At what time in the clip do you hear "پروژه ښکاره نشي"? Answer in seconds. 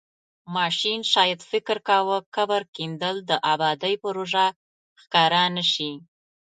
4.03-5.91